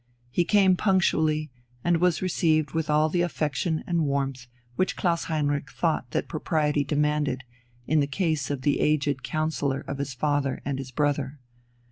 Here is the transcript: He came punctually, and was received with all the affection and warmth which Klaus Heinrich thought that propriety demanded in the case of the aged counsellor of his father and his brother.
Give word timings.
He 0.31 0.45
came 0.45 0.75
punctually, 0.75 1.51
and 1.83 1.97
was 2.01 2.23
received 2.23 2.71
with 2.71 2.89
all 2.89 3.07
the 3.07 3.21
affection 3.21 3.83
and 3.85 4.01
warmth 4.07 4.47
which 4.75 4.95
Klaus 4.95 5.25
Heinrich 5.25 5.69
thought 5.69 6.09
that 6.09 6.27
propriety 6.27 6.83
demanded 6.83 7.43
in 7.85 7.99
the 7.99 8.07
case 8.07 8.49
of 8.49 8.63
the 8.63 8.79
aged 8.79 9.21
counsellor 9.21 9.81
of 9.81 9.99
his 9.99 10.15
father 10.15 10.59
and 10.65 10.79
his 10.79 10.89
brother. 10.89 11.37